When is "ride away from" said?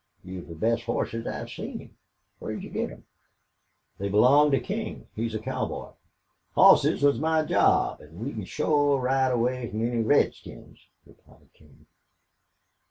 8.99-9.87